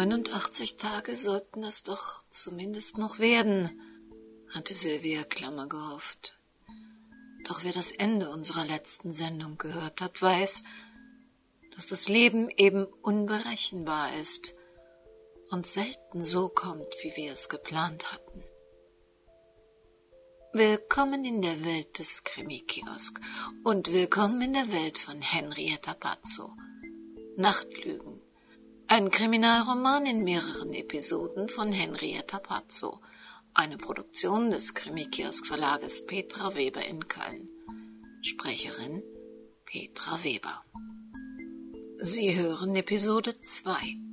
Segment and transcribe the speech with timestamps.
[0.00, 3.82] Neunundachtzig Tage sollten es doch zumindest noch werden,
[4.48, 6.38] hatte Silvia Klammer gehofft.
[7.46, 10.62] Doch wer das Ende unserer letzten Sendung gehört hat, weiß,
[11.74, 14.54] dass das Leben eben unberechenbar ist
[15.50, 18.42] und selten so kommt, wie wir es geplant hatten.
[20.54, 23.20] Willkommen in der Welt des Krimi-Kiosk
[23.64, 26.56] und willkommen in der Welt von Henrietta Pazzo.
[27.36, 28.19] Nachtlügen.
[28.92, 32.98] Ein Kriminalroman in mehreren Episoden von Henrietta Pazzo.
[33.54, 37.48] Eine Produktion des Krimi-Kiosk Verlages Petra Weber in Köln.
[38.20, 39.04] Sprecherin
[39.64, 40.64] Petra Weber.
[42.00, 44.09] Sie hören Episode 2.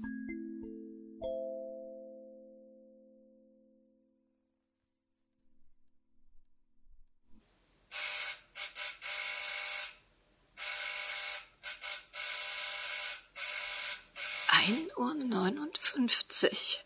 [14.67, 16.83] Ein Uhr neunundfünfzig.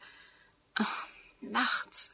[0.75, 1.07] Ach,
[1.39, 2.11] nachts.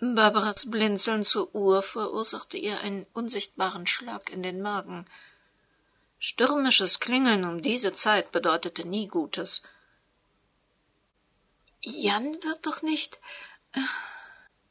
[0.00, 5.06] Barbaras Blinzeln zur Uhr verursachte ihr einen unsichtbaren Schlag in den Magen.
[6.18, 9.62] Stürmisches Klingeln um diese Zeit bedeutete nie Gutes.
[11.82, 13.20] Jan wird doch nicht.
[13.72, 13.80] Äh,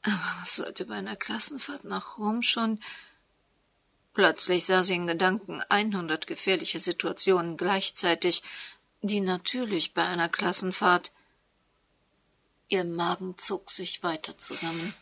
[0.01, 2.83] aber was sollte bei einer Klassenfahrt nach Rom schon.
[4.13, 8.43] Plötzlich sah sie in Gedanken einhundert gefährliche Situationen gleichzeitig,
[9.03, 11.11] die natürlich bei einer Klassenfahrt.
[12.69, 14.95] Ihr Magen zog sich weiter zusammen.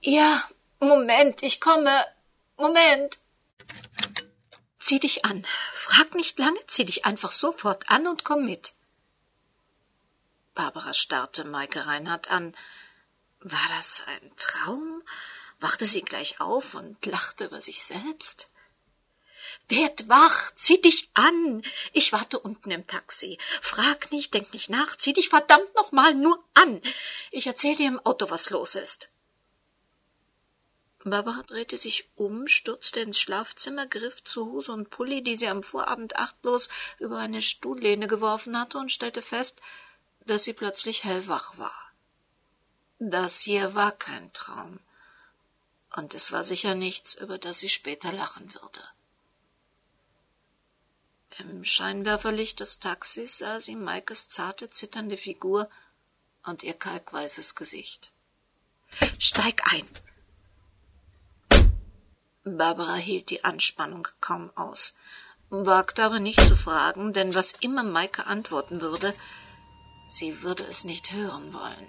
[0.00, 0.42] Ja,
[0.78, 2.04] Moment, ich komme.
[2.56, 3.18] Moment.
[4.78, 5.44] Zieh dich an.
[5.72, 8.72] Frag nicht lange, zieh dich einfach sofort an und komm mit.
[10.54, 12.54] Barbara starrte Maike Reinhardt an.
[13.40, 15.02] War das ein Traum?
[15.58, 18.48] Wachte sie gleich auf und lachte über sich selbst?
[19.68, 21.62] Werd wach, zieh dich an.
[21.92, 23.38] Ich warte unten im Taxi.
[23.60, 26.82] Frag nicht, denk nicht nach, zieh dich verdammt noch mal nur an.
[27.30, 29.08] Ich erzähl dir im Auto, was los ist.
[31.04, 35.62] Barbara drehte sich um, stürzte ins Schlafzimmer, griff zu Hose und Pulli, die sie am
[35.62, 36.68] Vorabend achtlos
[36.98, 39.60] über eine Stuhllehne geworfen hatte, und stellte fest,
[40.26, 41.92] dass sie plötzlich hellwach war.
[43.00, 44.78] Das hier war kein Traum,
[45.96, 48.80] und es war sicher nichts, über das sie später lachen würde.
[51.50, 55.68] Im Scheinwerferlicht des Taxis sah sie Maikes zarte, zitternde Figur
[56.44, 58.12] und ihr kalkweißes Gesicht.
[59.18, 59.86] Steig ein!
[62.44, 64.94] Barbara hielt die Anspannung kaum aus,
[65.50, 69.12] wagte aber nicht zu fragen, denn was immer Maike antworten würde,
[70.06, 71.88] sie würde es nicht hören wollen.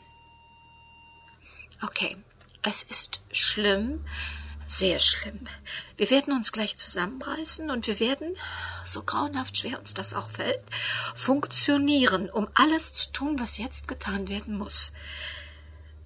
[1.81, 2.17] Okay,
[2.63, 4.05] es ist schlimm,
[4.67, 5.47] sehr schlimm.
[5.97, 8.35] Wir werden uns gleich zusammenreißen und wir werden,
[8.85, 10.63] so grauenhaft schwer uns das auch fällt,
[11.15, 14.91] funktionieren, um alles zu tun, was jetzt getan werden muss.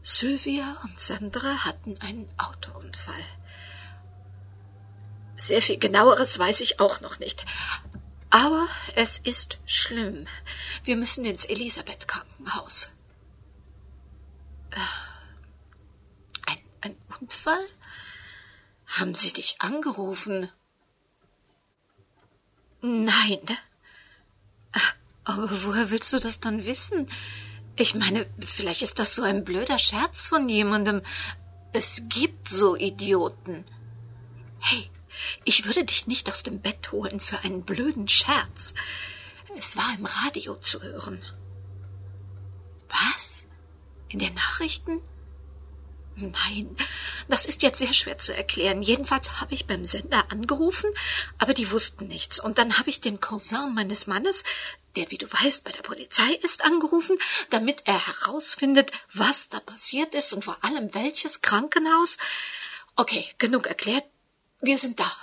[0.04, 3.26] Sylvia und Sandra hatten einen Autounfall.
[5.36, 7.46] Sehr viel genaueres weiß ich auch noch nicht.
[8.30, 10.28] Aber es ist schlimm.
[10.84, 12.92] Wir müssen ins Elisabeth-Krankenhaus.
[14.72, 17.66] Äh, ein, ein Unfall?
[18.88, 20.50] Haben sie dich angerufen?
[22.88, 23.40] Nein.
[25.26, 27.12] Aber woher willst du das dann wissen?
[27.76, 31.02] Ich meine, vielleicht ist das so ein blöder Scherz von jemandem.
[31.74, 33.66] Es gibt so Idioten.
[34.60, 34.90] Hey,
[35.44, 38.74] ich würde dich nicht aus dem Bett holen für einen blöden Scherz.
[39.58, 41.20] Es war im Radio zu hören.
[42.88, 43.44] Was?
[44.08, 45.02] In den Nachrichten?
[46.20, 46.76] Nein,
[47.28, 48.82] das ist jetzt sehr schwer zu erklären.
[48.82, 50.90] Jedenfalls habe ich beim Sender angerufen,
[51.38, 52.40] aber die wussten nichts.
[52.40, 54.44] Und dann habe ich den Cousin meines Mannes,
[54.96, 57.20] der, wie du weißt, bei der Polizei ist, angerufen,
[57.52, 62.18] damit er herausfindet, was da passiert ist und vor allem welches Krankenhaus.
[62.96, 64.06] Okay, genug erklärt.
[64.60, 65.16] Wir sind da.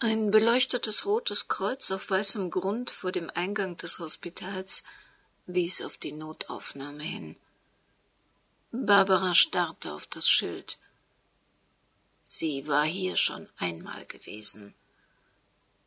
[0.00, 4.82] Ein beleuchtetes rotes Kreuz auf weißem Grund vor dem Eingang des Hospitals
[5.46, 7.36] wies auf die Notaufnahme hin.
[8.70, 10.78] Barbara starrte auf das Schild.
[12.24, 14.74] Sie war hier schon einmal gewesen.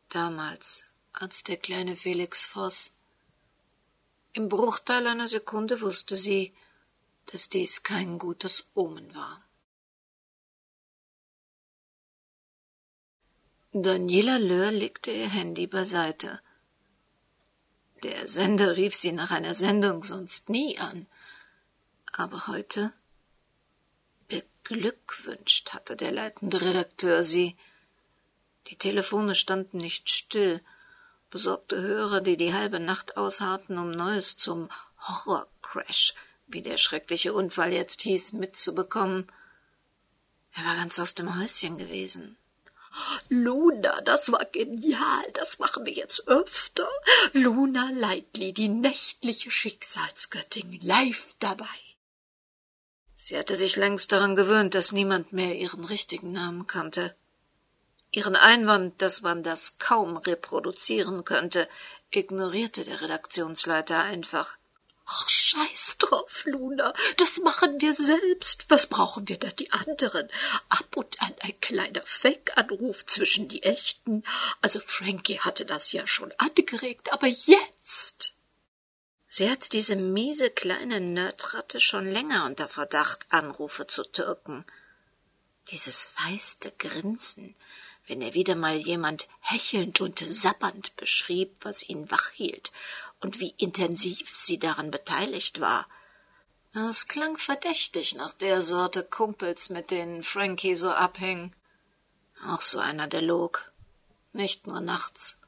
[0.10, 2.92] Damals, als der kleine Felix Voss.
[4.33, 6.54] Im Bruchteil einer Sekunde wusste sie,
[7.28, 9.44] dass dies kein gutes Omen war.
[13.74, 16.42] Daniela Löhr legte ihr Handy beiseite.
[18.04, 21.07] Der Sender rief sie nach einer Sendung sonst nie an.
[22.21, 22.94] Aber heute
[24.27, 27.57] beglückwünscht hatte der leitende Redakteur sie.
[28.68, 30.62] Die Telefone standen nicht still,
[31.31, 34.69] besorgte Hörer, die die halbe Nacht ausharrten, um Neues zum
[35.00, 36.13] Horrorcrash,
[36.45, 39.25] wie der schreckliche Unfall jetzt hieß, mitzubekommen.
[40.53, 42.38] Er war ganz aus dem Häuschen gewesen.
[43.29, 46.88] Luna, das war genial, das machen wir jetzt öfter.
[47.33, 51.65] Luna Lightly, die nächtliche Schicksalsgöttin, live dabei.
[53.31, 57.16] Sie hatte sich längst daran gewöhnt, dass niemand mehr ihren richtigen Namen kannte.
[58.12, 61.69] Ihren Einwand, dass man das kaum reproduzieren könnte,
[62.10, 64.57] ignorierte der Redaktionsleiter einfach.
[65.06, 66.94] Ach, scheiß drauf, Luna.
[67.16, 68.66] Das machen wir selbst.
[68.68, 70.28] Was brauchen wir da die anderen?
[70.68, 74.25] Ab und an ein kleiner Fake-Anruf zwischen die echten.
[74.62, 78.36] Also Frankie hatte das ja schon angeregt, aber jetzt.
[79.33, 84.66] Sie hatte diese miese kleine Nerdratte schon länger unter Verdacht, Anrufe zu türken.
[85.69, 87.56] Dieses feiste Grinsen,
[88.07, 92.74] wenn er wieder mal jemand hechelnd und sabbernd beschrieb, was ihn wach hielt
[93.22, 95.88] und wie intensiv sie daran beteiligt war.
[96.74, 101.56] Es klang verdächtig nach der Sorte Kumpels, mit denen Frankie so abhing.
[102.45, 103.72] Auch so einer, der log.
[104.33, 105.41] Nicht nur nachts.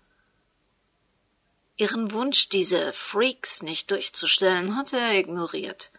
[1.75, 5.91] Ihren Wunsch, diese Freaks nicht durchzustellen, hatte er ignoriert.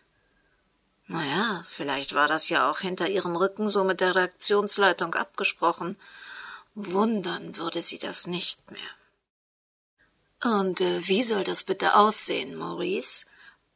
[1.06, 5.98] Na ja, vielleicht war das ja auch hinter ihrem Rücken so mit der Reaktionsleitung abgesprochen.
[6.74, 8.80] Wundern würde sie das nicht mehr.
[10.42, 13.26] Und äh, wie soll das bitte aussehen, Maurice?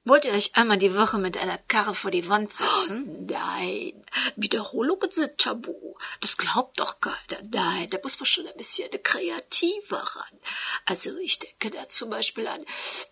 [0.08, 3.06] Wollt ihr euch einmal die Woche mit einer Karre vor die Wand setzen?
[3.06, 4.02] Oh, nein,
[4.37, 5.75] Wiederholungen sind tabu.
[6.22, 7.43] Das glaubt doch keiner.
[7.50, 10.40] Nein, da muss man schon ein bisschen kreativer ran.
[10.87, 12.64] Also ich denke da zum Beispiel an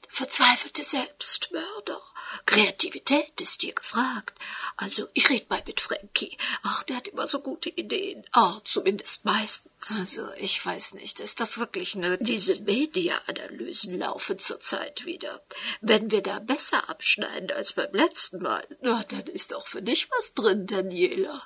[0.08, 2.00] verzweifelte Selbstmörder.
[2.46, 4.38] Kreativität ist hier gefragt.
[4.78, 6.36] Also ich red mal mit Frankie.
[6.62, 8.24] Ach, der hat immer so gute Ideen.
[8.34, 9.96] Oh, zumindest meistens.
[9.98, 12.26] Also ich weiß nicht, ist das wirklich nötig?
[12.26, 15.42] Diese Media-Analysen laufen zurzeit wieder.
[15.80, 18.66] Wenn wir da besser abschneiden als beim letzten Mal.
[18.80, 21.42] Na, dann ist doch für dich was drin, Daniela.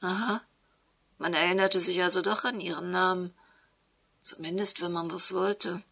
[0.00, 0.42] Aha.
[1.18, 3.32] Man erinnerte sich also doch an ihren Namen.
[4.20, 5.82] Zumindest, wenn man was wollte.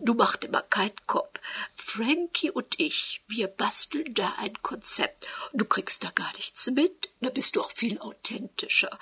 [0.00, 1.40] Du mach dir mal keinen Kopf.
[1.74, 5.26] Frankie und ich, wir basteln da ein Konzept.
[5.52, 7.10] Du kriegst da gar nichts mit.
[7.20, 8.96] Da bist du auch viel authentischer.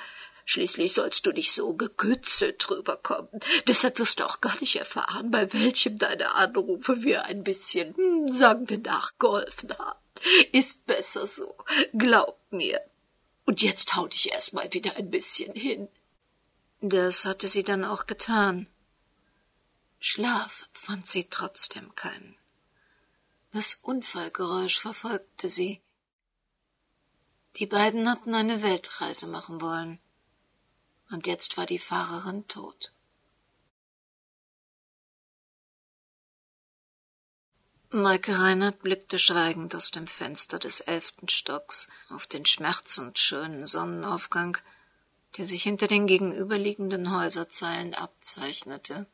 [0.49, 3.41] Schließlich sollst du nicht so gekützelt rüberkommen.
[3.67, 8.29] Deshalb wirst du auch gar nicht erfahren, bei welchem deiner Anrufe wir ein bisschen, hm,
[8.29, 9.99] sagen wir, nachgeholfen haben.
[10.53, 11.57] Ist besser so.
[11.95, 12.81] Glaub mir.
[13.45, 15.89] Und jetzt hau dich erst mal wieder ein bisschen hin.
[16.81, 18.69] Das hatte sie dann auch getan.
[19.99, 22.37] Schlaf fand sie trotzdem keinen.
[23.51, 25.81] Das Unfallgeräusch verfolgte sie.
[27.57, 29.99] Die beiden hatten eine Weltreise machen wollen
[31.11, 32.93] und jetzt war die Fahrerin tot.
[37.91, 44.59] Maike Reinhardt blickte schweigend aus dem Fenster des elften Stocks auf den schmerzend schönen Sonnenaufgang,
[45.37, 49.07] der sich hinter den gegenüberliegenden Häuserzeilen abzeichnete.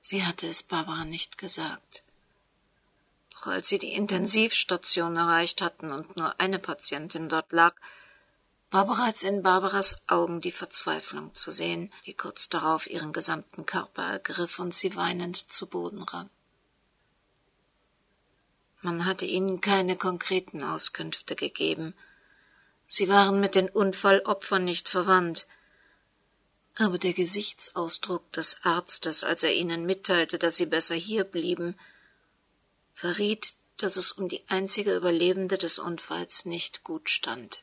[0.00, 2.02] Sie hatte es Barbara nicht gesagt.
[3.34, 7.74] Doch als sie die Intensivstation erreicht hatten und nur eine Patientin dort lag,
[8.74, 14.02] war bereits in Barbaras Augen die Verzweiflung zu sehen, die kurz darauf ihren gesamten Körper
[14.02, 16.28] ergriff und sie weinend zu Boden rang.
[18.80, 21.94] Man hatte ihnen keine konkreten Auskünfte gegeben.
[22.88, 25.46] Sie waren mit den Unfallopfern nicht verwandt.
[26.74, 31.78] Aber der Gesichtsausdruck des Arztes, als er ihnen mitteilte, dass sie besser hier blieben,
[32.92, 37.62] verriet, dass es um die einzige Überlebende des Unfalls nicht gut stand.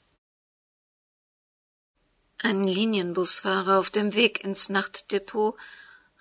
[2.44, 5.56] Ein Linienbusfahrer auf dem Weg ins Nachtdepot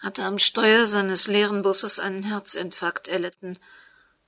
[0.01, 3.59] hatte am Steuer seines leeren Busses einen Herzinfarkt erlitten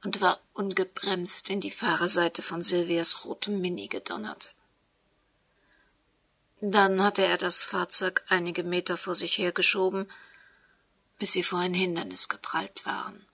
[0.03, 4.55] und war ungebremst in die Fahrerseite von Silvias rotem Mini gedonnert.
[6.63, 10.11] Dann hatte er das Fahrzeug einige Meter vor sich hergeschoben,
[11.19, 13.27] bis sie vor ein Hindernis geprallt waren.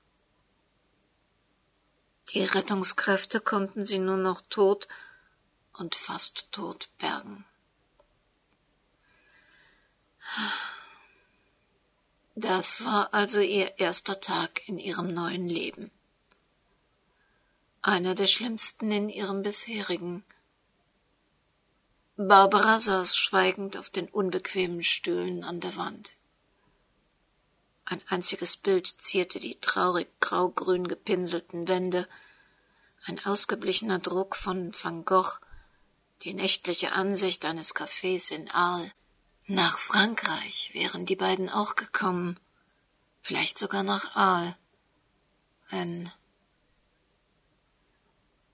[2.30, 4.88] Die Rettungskräfte konnten sie nur noch tot
[5.74, 7.44] und fast tot bergen.
[12.34, 15.90] Das war also ihr erster Tag in ihrem neuen Leben.
[17.82, 20.24] Einer der schlimmsten in ihrem bisherigen.
[22.16, 26.12] Barbara saß schweigend auf den unbequemen Stühlen an der Wand.
[27.84, 32.06] Ein einziges Bild zierte die traurig graugrün gepinselten Wände,
[33.04, 35.38] ein ausgeblichener Druck von Van Gogh,
[36.22, 38.90] die nächtliche Ansicht eines Cafés in Arles,
[39.50, 42.38] Nach Frankreich wären die beiden auch gekommen,
[43.22, 44.54] vielleicht sogar nach Aal,
[45.70, 46.10] wenn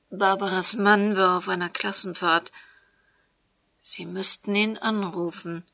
[0.08, 2.52] Barbaras Mann war auf einer Klassenfahrt.
[3.82, 5.66] Sie müssten ihn anrufen.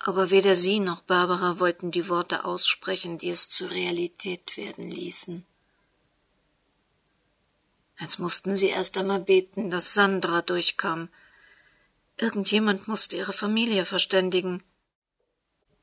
[0.00, 5.46] Aber weder sie noch Barbara wollten die Worte aussprechen, die es zur Realität werden ließen.
[8.00, 11.10] Jetzt mussten sie erst einmal beten, dass Sandra durchkam.
[12.20, 14.62] Irgendjemand musste ihre Familie verständigen.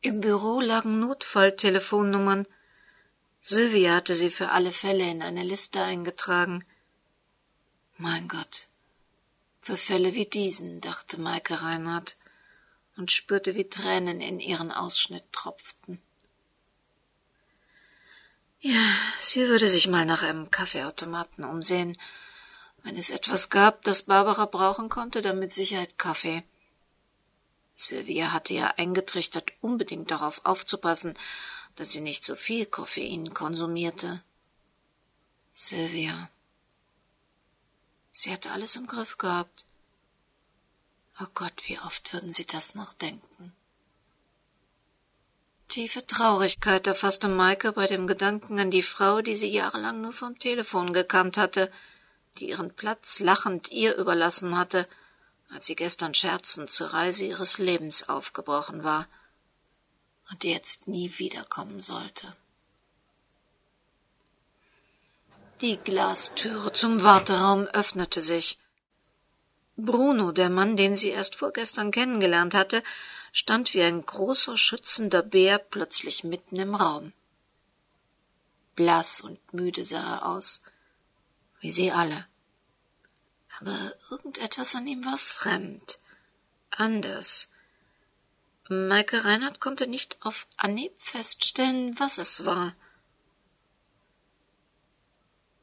[0.01, 2.48] Im Büro lagen Notfalltelefonnummern.
[3.41, 6.63] Sylvia hatte sie für alle Fälle in eine Liste eingetragen.
[7.98, 8.67] Mein Gott.
[9.62, 12.15] Für Fälle wie diesen, dachte Maike Reinhardt
[12.98, 16.00] und spürte, wie Tränen in ihren Ausschnitt tropften.
[18.60, 21.98] Ja, sie würde sich mal nach einem Kaffeeautomaten umsehen.
[22.84, 26.43] Wenn es etwas gab, das Barbara brauchen konnte, dann mit Sicherheit Kaffee.
[27.75, 31.17] Sylvia hatte ja eingetrichtert, unbedingt darauf aufzupassen,
[31.75, 34.24] dass sie nicht so viel Koffein konsumierte.
[35.51, 36.29] Sylvia.
[38.12, 39.65] Sie hatte alles im Griff gehabt.
[41.19, 43.53] Oh Gott, wie oft würden sie das noch denken?
[45.67, 50.39] Tiefe Traurigkeit erfasste Maike bei dem Gedanken an die Frau, die sie jahrelang nur vom
[50.39, 51.72] Telefon gekannt hatte,
[52.38, 54.88] die ihren Platz lachend ihr überlassen hatte,
[55.50, 59.08] als sie gestern scherzend zur Reise ihres Lebens aufgebrochen war
[60.29, 62.36] und jetzt nie wiederkommen sollte.
[65.62, 68.60] Die Glastüre zum Warteraum öffnete sich.
[69.75, 72.84] Bruno, der Mann, den sie erst vorgestern kennengelernt hatte,
[73.32, 77.13] stand wie ein großer schützender Bär plötzlich mitten im Raum.
[78.75, 80.62] Blass und müde sah er aus,
[81.59, 82.27] wie sie alle.
[83.59, 85.99] Aber irgendetwas an ihm war fremd,
[86.69, 87.49] anders.
[88.69, 92.75] Maike Reinhardt konnte nicht auf Anhieb feststellen, was es war.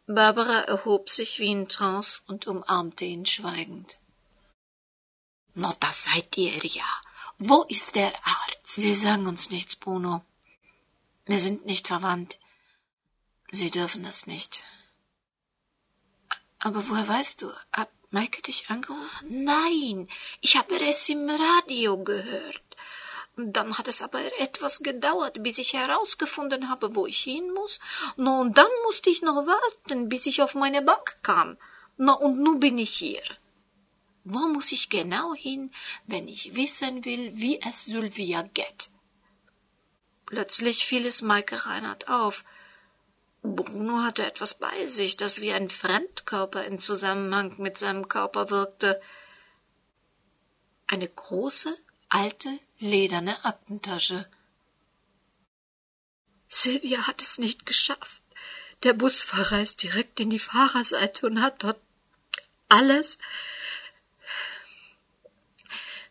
[0.06, 3.98] Barbara erhob sich wie in Trance und umarmte ihn schweigend.
[5.54, 6.84] Na, das seid ihr ja.
[7.38, 8.66] Wo ist der Arzt?
[8.66, 10.24] Sie sagen uns nichts, Bruno.
[11.26, 12.38] Wir sind nicht verwandt.
[13.50, 14.64] Sie dürfen es nicht.
[16.64, 17.52] Aber woher weißt du?
[17.72, 19.44] Hat Maike dich angerufen?
[19.44, 20.08] Nein,
[20.40, 22.62] ich habe es im Radio gehört.
[23.36, 27.80] Dann hat es aber etwas gedauert, bis ich herausgefunden habe, wo ich hin muss.
[28.16, 31.58] Na, und dann musste ich noch warten, bis ich auf meine Bank kam.
[31.98, 33.22] Na, und nun bin ich hier.
[34.24, 35.70] Wo muss ich genau hin,
[36.06, 38.88] wenn ich wissen will, wie es Sylvia geht?
[40.24, 42.42] Plötzlich fiel es Maike Reinhardt auf.
[43.44, 49.02] Bruno hatte etwas bei sich, das wie ein Fremdkörper in Zusammenhang mit seinem Körper wirkte.
[50.86, 51.76] Eine große,
[52.08, 52.48] alte,
[52.78, 54.26] lederne Aktentasche.
[56.48, 58.22] Sylvia hat es nicht geschafft.
[58.82, 61.80] Der Busfahrer ist direkt in die Fahrerseite und hat dort
[62.70, 63.18] alles.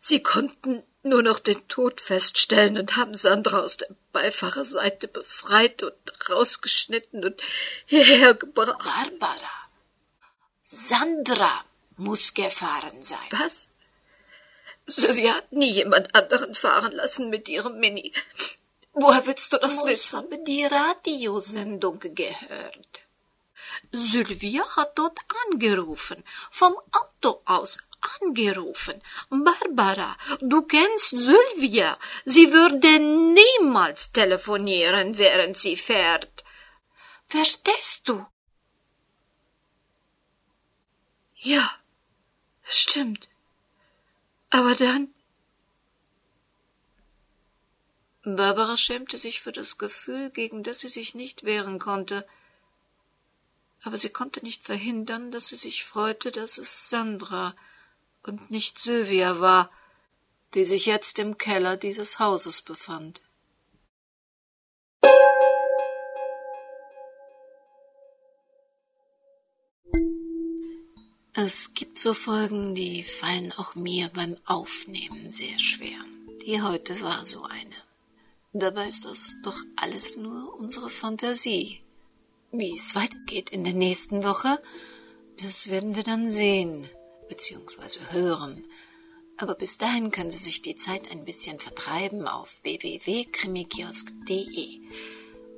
[0.05, 6.29] Sie konnten nur noch den Tod feststellen und haben Sandra aus der Beifahrerseite befreit und
[6.29, 7.41] rausgeschnitten und
[7.85, 8.83] hierher gebracht.
[8.83, 9.69] Barbara,
[10.61, 11.63] Sandra
[11.95, 13.29] muss gefahren sein.
[13.31, 13.69] Was?
[14.87, 18.11] Sylvia hat nie jemand anderen fahren lassen mit ihrem Mini.
[18.91, 20.05] Woher willst du das oh, wissen?
[20.05, 23.03] Ich habe die Radiosendung gehört.
[23.93, 25.17] Sylvia hat dort
[25.47, 27.77] angerufen, vom Auto aus
[28.21, 29.01] angerufen.
[29.29, 31.97] Barbara, du kennst Sylvia.
[32.25, 36.43] Sie würde niemals telefonieren, während sie fährt.
[37.27, 38.25] Verstehst du?
[41.35, 41.69] Ja,
[42.63, 43.29] stimmt.
[44.49, 45.13] Aber dann.
[48.23, 52.25] Barbara schämte sich für das Gefühl, gegen das sie sich nicht wehren konnte.
[53.83, 57.53] Aber sie konnte nicht verhindern, dass sie sich freute, dass es Sandra
[58.27, 59.69] und nicht Sylvia war,
[60.53, 63.21] die sich jetzt im Keller dieses Hauses befand.
[71.35, 75.97] Es gibt so Folgen, die fallen auch mir beim Aufnehmen sehr schwer.
[76.45, 77.75] Die heute war so eine.
[78.53, 81.81] Dabei ist das doch alles nur unsere Fantasie.
[82.51, 84.61] Wie es weitergeht in der nächsten Woche,
[85.41, 86.87] das werden wir dann sehen
[87.33, 88.11] bzw.
[88.11, 88.67] hören.
[89.37, 94.81] Aber bis dahin können Sie sich die Zeit ein bisschen vertreiben auf www.krimikiosk.de.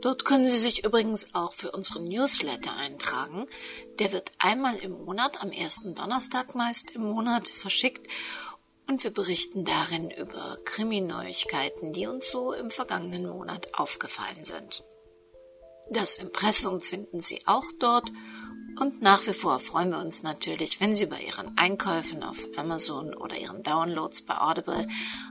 [0.01, 3.47] Dort können Sie sich übrigens auch für unseren Newsletter eintragen.
[3.99, 8.07] Der wird einmal im Monat, am ersten Donnerstag meist im Monat, verschickt.
[8.87, 14.83] und wir berichten darin über Krimineuigkeiten, die uns so im vergangenen Monat aufgefallen sind.
[15.89, 18.11] Das Impressum finden Sie auch dort
[18.79, 23.13] und nach wie vor freuen wir uns natürlich, wenn Sie bei Ihren Einkäufen auf Amazon
[23.13, 24.87] oder Ihren Downloads bei Audible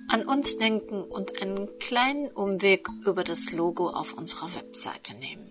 [0.08, 5.50] an uns denken und einen kleinen Umweg über das Logo auf unserer Webseite nehmen.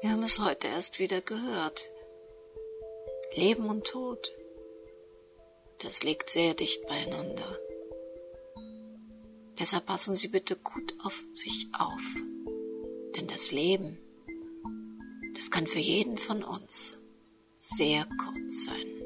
[0.00, 1.90] Wir haben es heute erst wieder gehört.
[3.34, 4.32] Leben und Tod
[5.80, 7.58] das liegt sehr dicht beieinander.
[9.60, 12.02] Deshalb passen Sie bitte gut auf sich auf,
[13.16, 13.98] denn das Leben,
[15.38, 16.98] das kann für jeden von uns
[17.56, 18.97] sehr kurz sein.